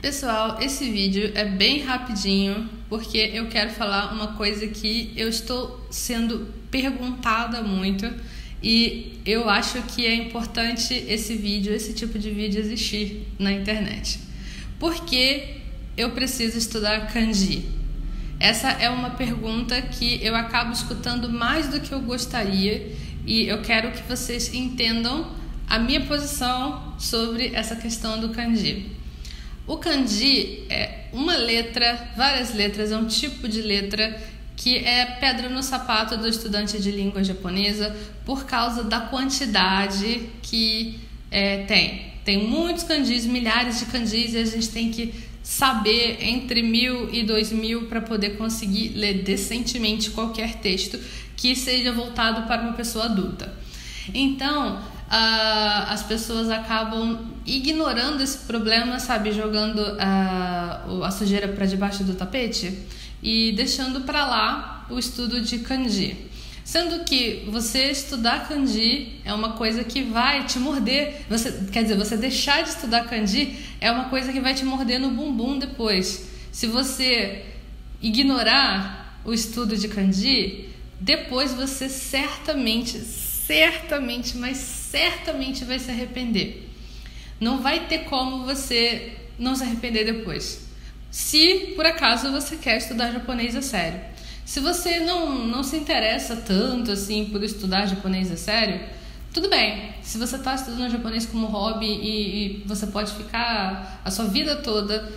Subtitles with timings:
[0.00, 5.86] Pessoal, esse vídeo é bem rapidinho porque eu quero falar uma coisa que eu estou
[5.90, 8.10] sendo perguntada muito
[8.62, 14.20] e eu acho que é importante esse vídeo, esse tipo de vídeo existir na internet.
[14.78, 15.56] Por que
[15.98, 17.68] eu preciso estudar kanji?
[18.38, 22.90] Essa é uma pergunta que eu acabo escutando mais do que eu gostaria
[23.26, 25.30] e eu quero que vocês entendam
[25.68, 28.98] a minha posição sobre essa questão do kanji.
[29.66, 34.20] O kanji é uma letra, várias letras, é um tipo de letra
[34.56, 37.96] que é pedra no sapato do estudante de língua japonesa
[38.26, 42.10] por causa da quantidade que é, tem.
[42.24, 47.22] Tem muitos kanjis, milhares de kanjis, e a gente tem que saber entre mil e
[47.22, 50.98] dois mil para poder conseguir ler decentemente qualquer texto
[51.36, 53.52] que seja voltado para uma pessoa adulta.
[54.12, 62.04] Então, uh, as pessoas acabam ignorando esse problema, sabe, jogando uh, a sujeira para debaixo
[62.04, 62.78] do tapete
[63.22, 66.30] e deixando para lá o estudo de kanji.
[66.64, 71.22] Sendo que você estudar kanji é uma coisa que vai te morder.
[71.28, 75.00] Você, quer dizer, você deixar de estudar kanji é uma coisa que vai te morder
[75.00, 76.28] no bumbum depois.
[76.52, 77.44] Se você
[78.00, 80.68] ignorar o estudo de kanji,
[81.00, 82.98] depois você certamente,
[83.50, 86.68] certamente, mas certamente vai se arrepender.
[87.40, 90.68] Não vai ter como você não se arrepender depois.
[91.10, 94.00] Se por acaso você quer estudar japonês a sério.
[94.44, 98.82] Se você não, não se interessa tanto assim por estudar japonês a sério,
[99.34, 99.94] tudo bem.
[100.00, 104.54] Se você está estudando japonês como hobby e, e, você pode ficar a sua vida
[104.56, 105.10] toda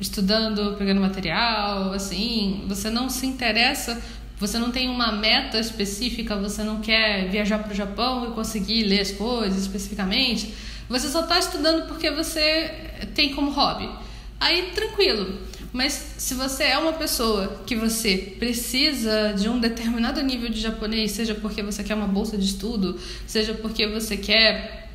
[0.00, 4.00] estudando, pegando material, assim, você não se interessa
[4.38, 8.84] você não tem uma meta específica, você não quer viajar para o Japão e conseguir
[8.84, 10.54] ler as coisas especificamente,
[10.88, 12.70] você só está estudando porque você
[13.14, 13.88] tem como hobby.
[14.38, 15.40] Aí tranquilo.
[15.72, 21.12] Mas se você é uma pessoa que você precisa de um determinado nível de japonês,
[21.12, 24.90] seja porque você quer uma bolsa de estudo, seja porque você quer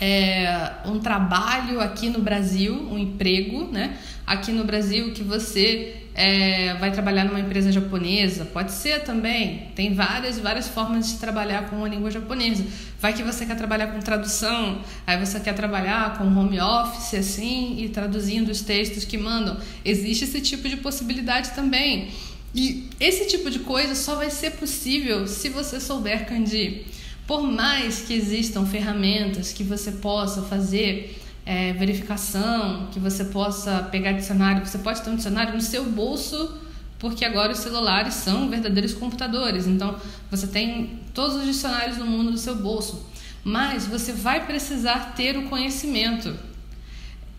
[0.00, 3.98] é, um trabalho aqui no Brasil, um emprego, né?
[4.26, 9.68] Aqui no Brasil que você é, vai trabalhar numa empresa japonesa, pode ser também.
[9.74, 12.64] Tem várias, várias formas de trabalhar com a língua japonesa.
[13.00, 17.82] Vai que você quer trabalhar com tradução, aí você quer trabalhar com home office, assim,
[17.82, 19.58] e traduzindo os textos que mandam.
[19.84, 22.08] Existe esse tipo de possibilidade também.
[22.54, 26.86] E esse tipo de coisa só vai ser possível se você souber kanji.
[27.26, 34.12] Por mais que existam ferramentas que você possa fazer é, verificação, que você possa pegar
[34.12, 36.58] dicionário, você pode ter um dicionário no seu bolso,
[36.98, 39.66] porque agora os celulares são verdadeiros computadores.
[39.66, 39.96] Então,
[40.30, 43.06] você tem todos os dicionários do mundo no seu bolso.
[43.44, 46.34] Mas você vai precisar ter o conhecimento.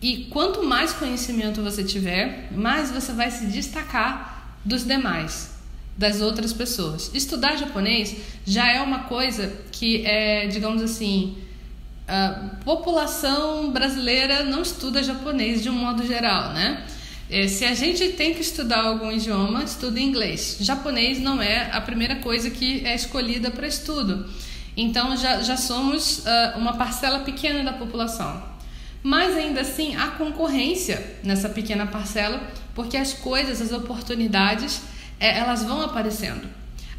[0.00, 5.56] E quanto mais conhecimento você tiver, mais você vai se destacar dos demais,
[5.96, 7.10] das outras pessoas.
[7.12, 11.38] Estudar japonês já é uma coisa que é, digamos assim,
[12.06, 16.84] a população brasileira não estuda japonês de um modo geral, né?
[17.28, 20.58] É, se a gente tem que estudar algum idioma, estuda inglês.
[20.60, 24.30] Japonês não é a primeira coisa que é escolhida para estudo.
[24.76, 28.40] Então já, já somos uh, uma parcela pequena da população.
[29.02, 32.40] Mas ainda assim há concorrência nessa pequena parcela,
[32.74, 34.82] porque as coisas, as oportunidades,
[35.18, 36.46] é, elas vão aparecendo.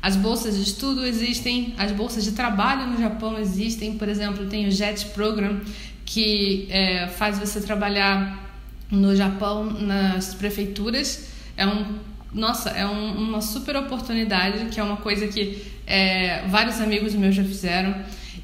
[0.08, 4.66] As bolsas de estudo existem, as bolsas de trabalho no Japão existem, por exemplo, tem
[4.66, 5.60] o JET Program,
[6.06, 8.42] que é, faz você trabalhar
[8.90, 11.28] no Japão nas prefeituras.
[11.58, 11.98] É um,
[12.34, 17.36] nossa, é um, uma super oportunidade, que é uma coisa que é, vários amigos meus
[17.36, 17.94] já fizeram.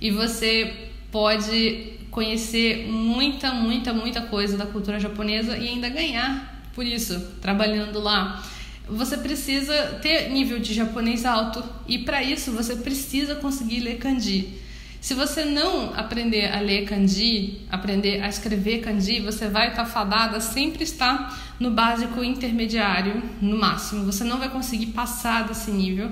[0.02, 6.86] E você pode conhecer muita, muita, muita coisa da cultura japonesa e ainda ganhar por
[6.86, 8.44] isso, trabalhando lá
[8.88, 14.62] você precisa ter nível de japonês alto e para isso você precisa conseguir ler kanji.
[15.00, 20.40] Se você não aprender a ler kanji, aprender a escrever kanji, você vai estar fadada
[20.40, 24.06] sempre estar no básico intermediário, no máximo.
[24.06, 26.10] Você não vai conseguir passar desse nível,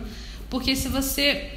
[0.49, 1.51] porque se você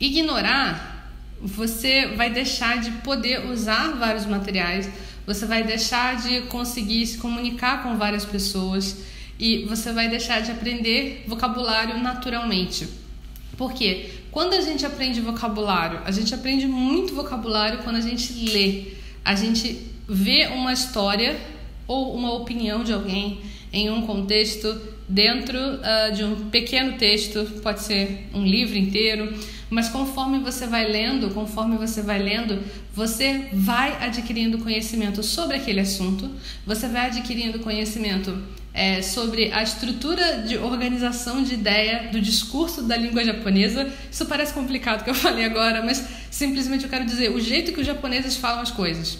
[0.00, 1.12] ignorar,
[1.42, 4.88] você vai deixar de poder usar vários materiais,
[5.26, 8.96] você vai deixar de conseguir se comunicar com várias pessoas
[9.40, 12.86] e você vai deixar de aprender vocabulário naturalmente.
[13.56, 14.20] Por quê?
[14.30, 18.92] quando a gente aprende vocabulário, a gente aprende muito vocabulário quando a gente lê.
[19.24, 21.36] A gente vê uma história
[21.86, 23.40] ou uma opinião de alguém
[23.72, 29.34] em um contexto dentro uh, de um pequeno texto, pode ser um livro inteiro,
[29.68, 32.60] mas conforme você vai lendo, conforme você vai lendo,
[32.94, 36.30] você vai adquirindo conhecimento sobre aquele assunto,
[36.64, 38.40] você vai adquirindo conhecimento
[38.72, 43.90] é, sobre a estrutura de organização de ideia do discurso da língua japonesa.
[44.10, 47.80] Isso parece complicado que eu falei agora, mas simplesmente eu quero dizer o jeito que
[47.80, 49.18] os japoneses falam as coisas.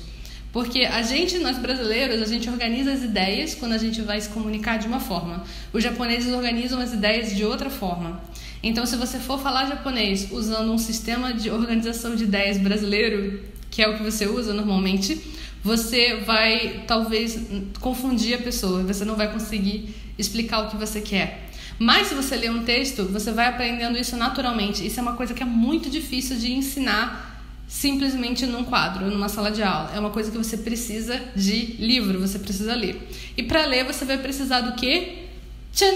[0.52, 4.28] Porque a gente, nós brasileiros, a gente organiza as ideias quando a gente vai se
[4.30, 5.44] comunicar de uma forma.
[5.72, 8.20] Os japoneses organizam as ideias de outra forma.
[8.62, 13.80] Então, se você for falar japonês usando um sistema de organização de ideias brasileiro, que
[13.80, 15.20] é o que você usa normalmente,
[15.62, 17.38] você vai talvez
[17.80, 21.50] confundir a pessoa, você não vai conseguir explicar o que você quer.
[21.78, 24.86] Mas se você ler um texto, você vai aprendendo isso naturalmente.
[24.86, 27.30] Isso é uma coisa que é muito difícil de ensinar
[27.66, 29.90] simplesmente num quadro, numa sala de aula.
[29.94, 33.08] É uma coisa que você precisa de livro, você precisa ler.
[33.36, 35.26] E para ler você vai precisar do quê?
[35.72, 35.94] Tchan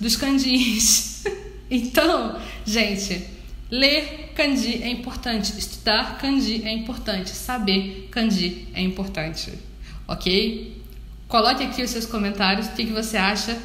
[0.00, 1.24] dos kanjis.
[1.70, 3.24] então, gente,
[3.74, 9.52] ler kanji é importante, estudar kanji é importante, saber kanji é importante,
[10.06, 10.80] ok?
[11.26, 13.58] Coloque aqui os seus comentários, o que, que você acha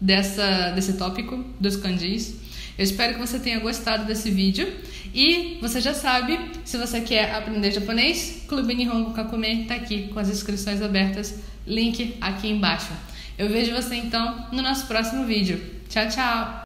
[0.00, 2.36] dessa, desse tópico dos kanjis.
[2.78, 4.72] Eu espero que você tenha gostado desse vídeo
[5.12, 10.20] e você já sabe, se você quer aprender japonês, Clube Nihongo Kakume está aqui com
[10.20, 12.92] as inscrições abertas, link aqui embaixo.
[13.36, 15.60] Eu vejo você então no nosso próximo vídeo.
[15.88, 16.65] Tchau, tchau!